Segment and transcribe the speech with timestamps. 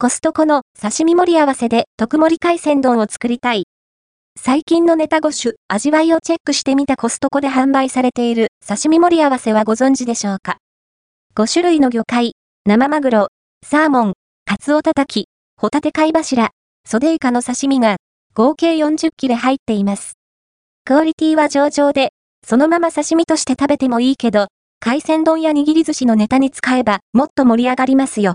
[0.00, 3.64] コストコの刺身盛り合わせで特盛り海鮮丼を作りたい。
[4.38, 10.58] 最近のネタ5種、味わいをチェックしてみたコストコで販売されている刺身盛り合わせはご存知でしょうか
[11.34, 12.34] ?5 種類の魚介、
[12.64, 13.26] 生マグロ、
[13.66, 14.12] サーモン、
[14.44, 15.26] カツオたたき、
[15.56, 16.50] ホタテ貝柱、
[16.86, 17.96] ソデイカの刺身が
[18.34, 20.12] 合計40切れ入っています。
[20.84, 22.10] クオリティは上々で、
[22.46, 24.46] そのまま刺身として食べてもいいけど、
[24.78, 28.34] 海鮮丼や握り寿司のネタに使えばもっと盛り上がりますよ。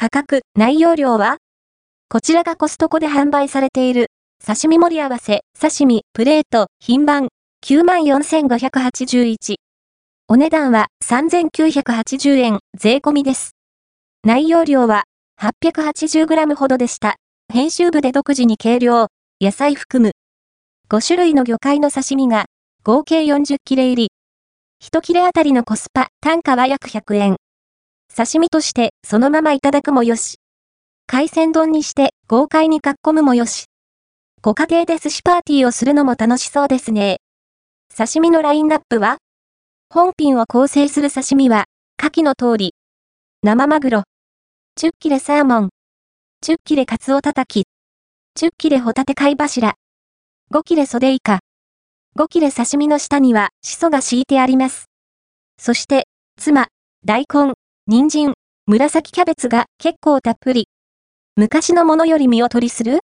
[0.00, 1.38] 価格、内容量は？
[2.08, 4.12] こちらがコストコで販売されている、
[4.46, 7.26] 刺身盛り合わせ、刺身、プレート、品番、
[7.66, 9.56] 94,581。
[10.28, 13.56] お値段は3,980円、税込みです。
[14.22, 15.02] 内容量は
[15.40, 17.16] 880g ほどでした。
[17.52, 19.08] 編集部で独自に計量、
[19.40, 20.12] 野菜含む。
[20.90, 22.44] 5種類の魚介の刺身が
[22.84, 24.12] 合計40切れ入り。
[24.80, 27.36] 1切れあたりのコスパ、単価は約100円。
[28.14, 30.38] 刺身としてそのままいただくもよし。
[31.06, 33.64] 海鮮丼にして豪快にかっこむもよし。
[34.42, 37.18] ご家庭で寿司パーティーをするのも楽しそうですね。
[37.96, 39.18] 刺身のラインナップは？
[39.90, 41.64] 本品を構成する刺身は、
[41.96, 42.74] 下記の通り。
[43.42, 44.02] 生マグロ。
[44.76, 45.68] チュッキレサーモン。
[46.40, 47.64] チュッキレカツオたたき。
[48.34, 49.74] チュッキレホタテ貝柱。
[50.52, 51.40] 5切れソデイカ。
[52.16, 54.84] 5切れ刺身の下には、シソが敷いてあります。
[55.58, 56.06] そして、
[56.36, 56.68] 妻、
[57.04, 57.54] 大根、
[57.90, 58.34] 人参、
[58.66, 60.68] 紫キャベツが結構たっぷり。
[61.36, 62.98] 昔のものより見劣りする？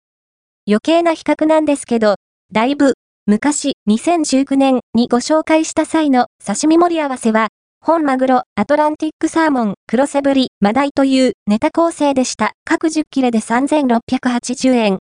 [0.67, 2.17] 余計な比較なんですけど、
[2.51, 2.95] だいぶ、
[3.27, 12.55] 昔、2019年にご紹介した際の刺身盛り合わせは、本マグロ、アトランティックサーモン、黒背振り、マダイというネタ構成でした。
[12.65, 14.99] 各10切れで3680円。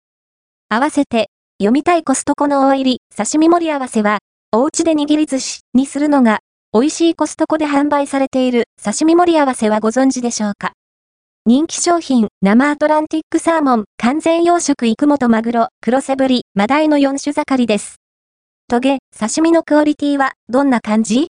[0.69, 4.19] 合わせて、読みたいコストコの大入り、刺身盛り合わせは、
[4.51, 6.41] お家で握り寿司にするのが
[6.73, 10.71] 美味しいコストコで販売されている刺身盛り合わせはご存知でしょうか？
[11.45, 17.97] 人気商品、生アトランティックサーモン、完全養殖イクモとマグロ、黒背振り、マダイの4種盛りです。
[18.69, 21.27] トゲ、刺身のクオリティはどんな感じ？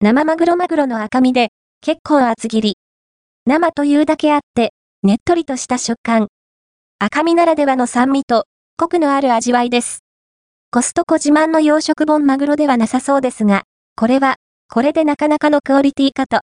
[0.00, 1.50] 生マグロマグロの赤身で、
[1.82, 2.76] 結構厚切り。
[3.44, 4.72] 生というだけあって、
[5.02, 6.28] ねっとりとした食感。
[6.98, 8.46] 赤身ならではの酸味と、
[8.78, 9.98] コクのある味わいです。
[10.70, 13.64] コストコ自慢の養殖本マグロではなさそうですが、
[13.96, 14.36] これは
[14.74, 16.40] これでなかなかのクオリティかと。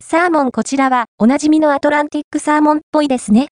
[0.00, 3.48] サーモンこちらはおなじみのアトランティックサーモンっぽいですね。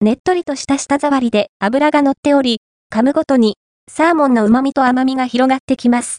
[0.00, 2.62] ねっとりとした舌触りで脂が乗っており、
[2.92, 3.54] 噛むごとに
[3.88, 6.16] サーモンの旨味と甘みが広がってきます。